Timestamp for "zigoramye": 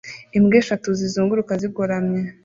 1.61-2.21